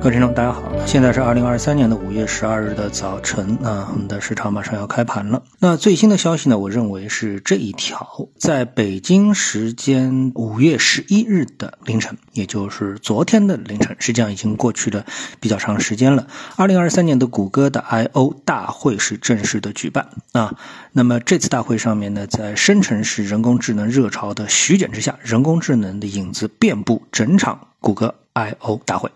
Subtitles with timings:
[0.00, 5.42] 各位听众，大家好，现在是二零二三年的五月十二日的早晨啊，我们的市场马上要开盘了。
[5.58, 15.04] 那最新的消息呢，我认为是这一条，在北京时间五月十一日的凌晨，也就是昨天的凌晨，实际上已经过去了
[15.40, 16.28] 比较长时间了。
[16.54, 20.54] 二零二三年的谷歌的 I O 大会是正式的举办啊。
[20.92, 29.10] 那么这次大会上面呢，在生成式人工智能热潮的席卷之下，人工智能的影子遍布整场谷歌 I O 大会。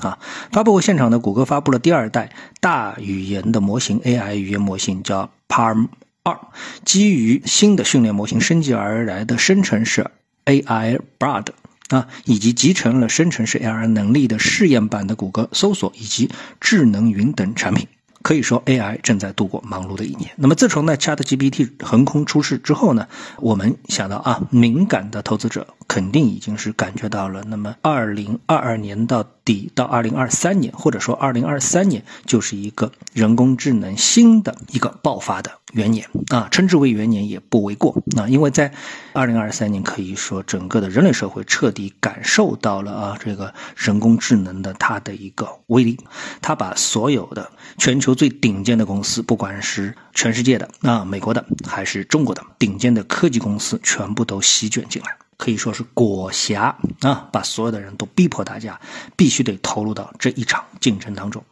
[0.00, 0.18] 啊，
[0.52, 2.30] 发布会现场呢，谷歌发布了第二代
[2.60, 5.88] 大语言的模型 AI 语言模型，叫 Palm
[6.22, 6.38] 二，
[6.84, 10.10] 基于新的训练模型升级而来的生成式
[10.46, 11.46] AI Bard
[11.88, 16.30] 啊，以及集成了生成式 AI 能力的试验版的谷歌搜索以及
[16.60, 17.86] 智能云等产品。
[18.22, 20.30] 可以说，AI 正在度过忙碌的一年。
[20.36, 27.44] 那么，自从呢 ChatGPT 横空出世之后呢，我们想到啊，敏感的投资者肯定已经是感觉到了。
[27.46, 38.26] 那么，二零二二年到底到二零二三年，或者说二零二三年，就是一个人工智能新的一个爆发的元年啊，称之为元年也不为过啊。
[38.26, 38.72] 因为在
[39.12, 45.98] 二零二三年，可以说整个的人类社会彻底感受到了啊，这个人工智能的它的一个威力，
[46.40, 48.14] 它把所有的全球。
[48.14, 58.80] 最顶尖的公司，不管是全世界的啊，美国的还是中国的顶尖的科技公司，全部都席卷进来，可以说是裹挟啊，把所有的人都逼迫大家
[59.16, 61.42] 必须得投入到这一场竞争当中。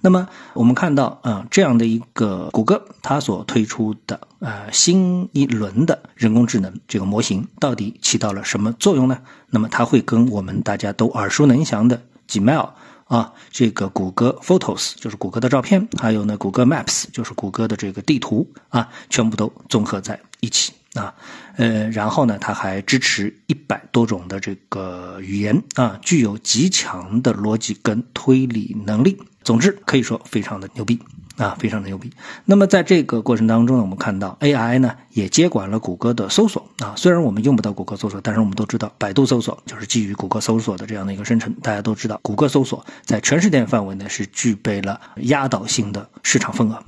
[0.00, 9.18] 那么我们看到啊，这样的一个谷歌，它所推出的呃新一轮的人工智能这个模型，到底起到了什么作用呢？
[9.50, 12.70] 那么它会跟我们大家都耳熟能详的 Gmail。
[13.08, 21.14] 啊，这个谷歌 Photos 就是谷歌的照片，还有呢，谷歌 Maps 就是谷歌的这个地图啊，全部都综合在一起啊。
[21.56, 29.18] 呃，然后呢，它还支持一百多种的这个语言啊，具有极强的逻辑跟推理能力。
[29.42, 30.98] 总之，可以说非常的牛逼。
[31.38, 32.10] 啊，非常的牛逼。
[32.44, 36.94] 那么在这个过程当中呢，我们看到 AI 呢也接管了谷歌的搜索啊。
[36.96, 41.52] 虽然我们用不到谷歌搜索，但是我们都知道，百度搜索就是基于谷歌搜索的这样的一个生成。
[41.62, 46.82] 大家都知道，谷歌搜索在全世界范围内是具备了压倒性的市场份额。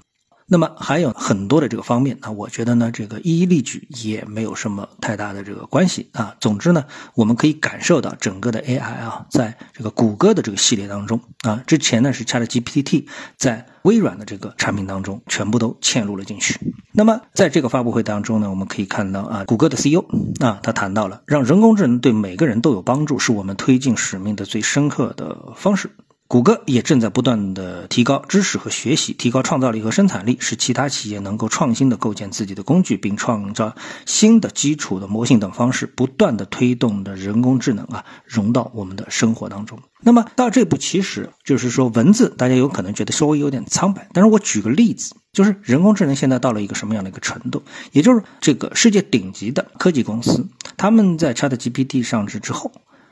[0.53, 6.35] 那么还有很多的这个方面，那我觉得呢，这个一一例举也没有什么太大的这个关系啊。
[6.41, 6.85] 总之呢，
[7.15, 13.07] 我们可以感受到整个的 AI 啊，在这个谷歌的这个系列当中啊，之前呢是 ChatGPT
[13.37, 16.59] 在微软的这个产品当中全部都嵌入了进去。
[16.91, 20.05] 那么在这个发布会当中呢，我们可以看到啊，谷歌的 CEO
[20.41, 25.91] 啊，他谈到了让人工智能对每个人都有帮助，是我们推进使命的最深刻的方式。
[26.31, 33.75] 谷歌也正在不断的提高知识和学习，提高创造力和生产力，使其他企业能够创新的构建自己的工具，并创造
[34.07, 39.81] 新的基础的模型等方式，不断的推动的人工智能啊融到我们的生活当中。
[40.03, 47.65] 那么到这步，其实就是说文字，大家有可能觉得稍微有点苍白，但是我举个例子，就是人工智能现在到了一个什么样的一个程度？
[47.91, 52.71] 也就是这个世界顶级的科技公司，他们在 ChatGPT 上市之后，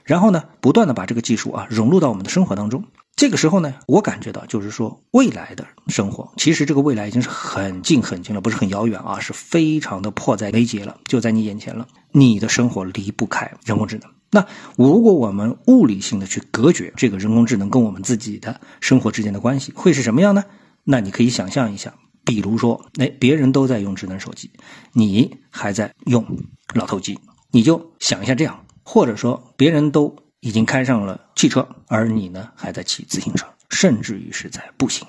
[0.09, 2.83] 然后呢，不断的把这个技术啊融入到我们的生活当中。
[3.15, 11.87] 这个时候呢，我感觉到就是说，未来的生活，其实这个未来已经是很近很近了，不是很遥远啊，是非常的迫在眉睫了，就在你眼前了。
[12.13, 14.09] 你的生活离不开人工智能。
[14.31, 20.43] 那如果我们物理性的去隔绝这个人工智能跟我们自己的生活之间的关系，会是什么样呢？
[20.85, 21.93] 那你可以想象一下，
[22.25, 24.51] 比如说，哎，别人都在用智能手机，
[24.95, 26.25] 你还在用
[26.73, 27.19] 老头机，
[27.51, 30.17] 你就想一下这样，或者说别人都。
[30.41, 35.05] 已经开上了汽车，而你呢还在骑自行车，甚至于是在步行。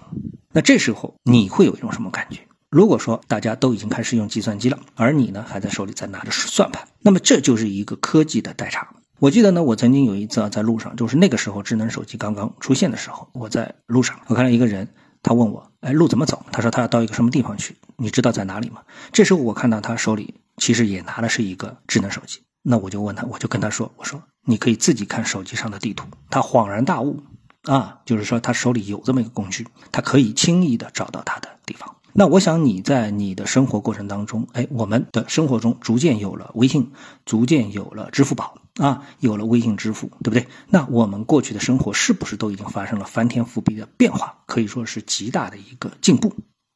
[0.52, 2.40] 那这时候你会有一种什么感觉？
[2.72, 8.90] 如果说大家都已经开始用计算机了，而你呢还在手里在拿着算盘，那么这就是一个科技的代差。
[9.20, 14.88] 我记得呢，我曾经有一次啊在路上，就是那个时候智能手机刚刚出现的时候，我在路上，我看到一个人，
[15.22, 16.44] 他问我，哎，路怎么走？
[16.52, 18.82] 他说他要到一个什么地方去，你知道在哪里吗？
[19.12, 22.42] 这时候我看到他手里其实也拿的是一个智能手机。
[22.72, 27.20] 那我就问他，我就跟他说：“我说你可以自己看手机上的地图。”他恍然大悟，
[27.64, 31.96] 啊，就是说他手里有这么一个工具，他可以轻易的找到他的地方。
[32.14, 36.92] 那我想你在你的生活过程当中，哎，我们的生活中逐渐有了微信，
[37.26, 40.48] 逐渐有了支付宝，啊，有了微信支付，对不对？
[40.68, 44.38] 那我们过去的生活是不是都已经发生了翻天覆地的变化？
[44.46, 46.30] 可以说是极大的一个进步，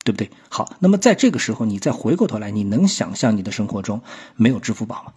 [0.03, 0.31] 对不对？
[0.49, 4.01] 好，那么在这个时候，你再回过头来，你能想象你的生活中
[4.35, 5.13] 没有支付宝吗？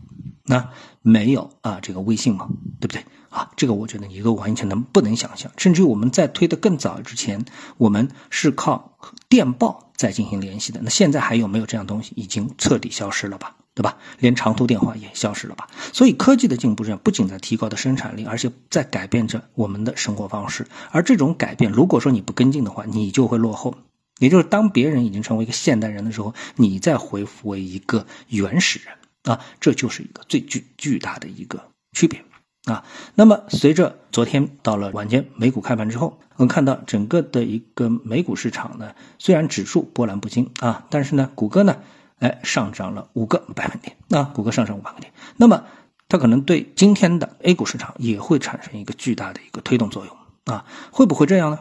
[0.47, 0.71] 那
[1.03, 2.49] 没有啊，这个微信嘛，
[2.81, 3.51] 对不对啊？
[3.57, 7.45] 这个我觉得你都完全能不能想象，甚至于我们在推的更早之前，
[7.77, 8.97] 我们是靠
[9.29, 10.81] 电报在进行联系的。
[10.83, 12.13] 那现在还有没有这样东西？
[12.17, 13.57] 已经彻底消失了吧？
[13.75, 13.99] 对吧？
[14.21, 15.69] 连长途电话也消失了吧？
[15.93, 20.67] 所以科技的进步，不仅在提高的生产力，而且在改变着我们的生活方式。
[20.91, 23.75] 而这种改变，如果说你不跟进的话，你就会落后。
[24.19, 28.95] 也就是当别人已经成为一个现代人的时候，你再回复为一个原始人
[29.27, 32.25] 啊，这就是一个最巨巨大的一个区别
[32.65, 32.85] 啊。
[33.15, 41.77] 那么随着昨天到了晚间美股开盘之后，我们看到整个的一个美股市场呢，虽然指数波澜不惊啊，但是呢，谷歌呢。
[42.19, 45.65] 哎，上涨了五个百分点，啊谷歌上涨五百分点，那么
[46.09, 51.59] 它可能对今天的 A 股市场也会产生一个巨大的一个推动作用啊，会不会这样呢？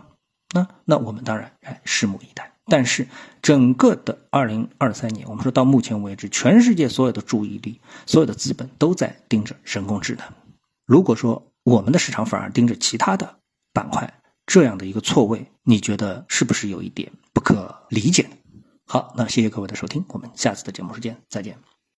[0.53, 2.53] 那那我们当然哎拭目以待。
[2.67, 3.07] 但是
[3.41, 10.25] 整个的二零二三年，我们说到目前为止，全世界所有的注意力、所有的资本都在盯着人工智能。
[10.85, 13.37] 如果说我们的市场反而盯着其他的
[13.71, 18.27] 板块，这样的一个错位，你觉得是不是有一点不可理解？
[18.87, 21.74] 好，那谢谢各位的收听，我们下次的节目时间再见。